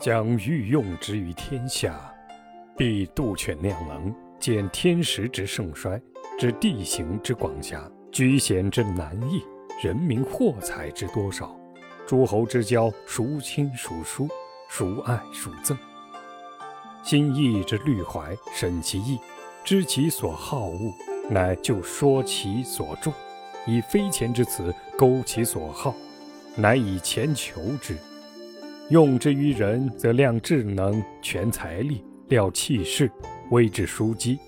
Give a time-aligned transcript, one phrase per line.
[0.00, 1.98] 将欲用之于天下，
[2.76, 6.00] 必杜犬量能，见天时之盛衰，
[6.38, 9.42] 知地形之广狭，居险之难易，
[9.82, 11.58] 人民货财之多少，
[12.06, 14.28] 诸侯之交孰亲孰疏，
[14.70, 15.76] 孰爱孰憎。
[17.02, 19.18] 心意之虑怀，审其意，
[19.64, 20.94] 知其所好恶，
[21.28, 23.12] 乃就说其所重，
[23.66, 25.92] 以非钱之词勾其所好，
[26.54, 27.96] 乃以钱求之。
[28.90, 33.10] 用之于人，则量智能，全财力，料气势，
[33.50, 34.38] 谓之枢机；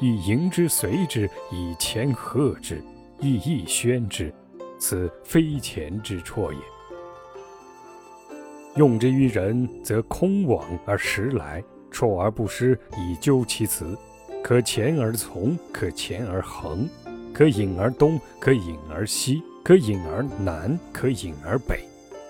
[0.00, 2.84] 以迎之随之，以钱贺之，
[3.20, 4.30] 以义宣之，
[4.78, 6.58] 此非钱之绰也。
[8.76, 13.96] 用之于人，则空往而实来，绰而不失，以究其辞。
[14.44, 16.86] 可前而从，可前而恒，
[17.32, 21.82] 可隐而东，可隐而西，可隐而南，可隐而北，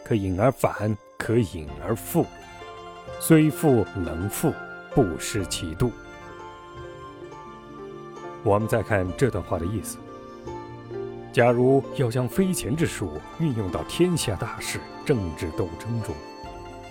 [0.04, 0.96] 可隐而反。
[1.20, 2.24] 可隐而复，
[3.20, 4.54] 虽复能复，
[4.94, 5.92] 不失其度。
[8.42, 9.98] 我们再看这段话的意思：
[11.30, 16.14] 假如要将飞钱之术运用到天下大事、政治斗争中，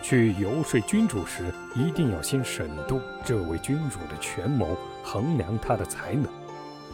[0.04, 6.28] 去游说君主时，一定要先审度这位君主的权谋，衡量他的才能，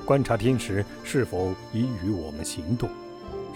[0.05, 2.89] 观察天时是否宜于我们行动。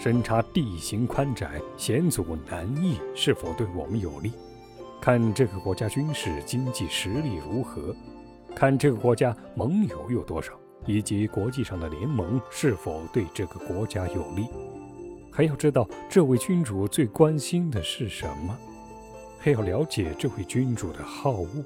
[0.02, 4.32] 审查地形宽窄、险阻难易是否对我们有利，
[4.98, 7.94] 看这个国家军事经济实力如何，
[8.56, 10.54] 看这个国家盟友有多少，
[10.86, 14.46] 以及国际上的联盟是否对这个国家有利。
[15.30, 18.56] 还要知道这位君主最关心的是什么，
[19.38, 21.62] 还要了解这位君主的好恶，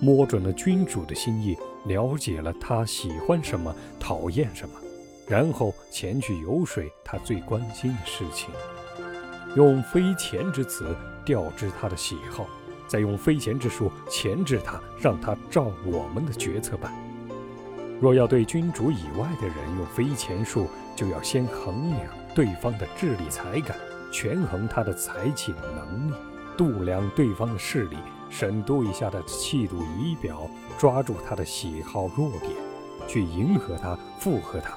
[0.00, 4.74] 摸准了君主的心意，了解了他喜欢什么，讨厌什么。
[5.26, 8.50] 然后前去游说他最关心的事情，
[9.56, 12.46] 用非钱之词调知他的喜好，
[12.86, 16.92] 再用非钱之术钳制他，让他照我们的决策办。
[18.00, 23.76] 若要对君主以外的人用非钱术，就要先衡量对方的智力才干，
[24.12, 26.14] 权衡他的才气能力，
[26.56, 27.96] 度量对方的势力，
[28.30, 32.52] 审度一下他的气度仪表，抓住他的喜好弱点，
[33.08, 34.76] 去迎合他，附和他。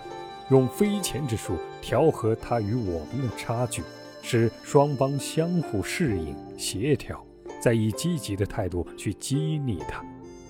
[0.49, 3.83] 用非钱之术调和他与我们的差距，
[4.21, 7.23] 使双方相互适应协调，
[7.61, 10.03] 再以积极的态度去激励他，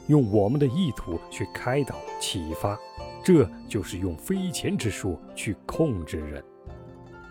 [0.07, 2.79] 用我们的意图去开导启发，
[3.23, 6.43] 这就是用非钱之术去控制人。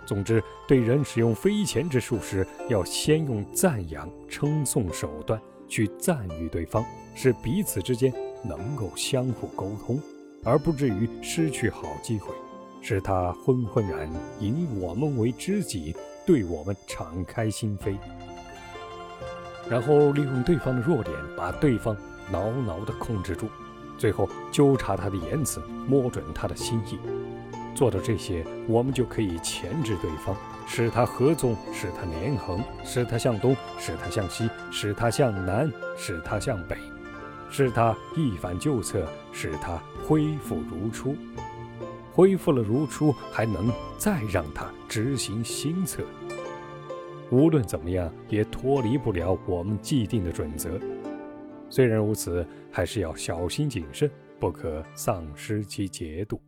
[0.05, 8.13] 总之，对人使用非钱之术时，要先用赞扬称颂手段去赞誉对方，使彼此之间
[8.43, 10.01] 能够相互沟通，
[10.45, 12.33] 而不至于失去好机会。
[12.81, 15.95] 使他昏昏然引我们为知己，
[16.27, 17.97] 对我们敞开心扉，
[19.69, 21.97] 然后利用对方的弱点，把对方
[22.33, 23.49] 牢牢地控制住，
[23.99, 26.99] 最后纠察他的言辞，摸准他的心意。
[27.75, 30.35] 做到这些，我们就可以钳制对方，
[30.67, 36.77] 使他合纵，使他连横，使他向东，使他向西，使他向南，使他向北，
[37.51, 41.17] 使他一反旧策，使他恢复如初。
[42.19, 46.03] 恢复了如初，还能再让他执行新策。
[47.31, 50.81] 无论怎么样，也脱离不了我们既定的准则。
[51.71, 56.43] 虽然如此，还是要小心谨慎，不可丧失其节度。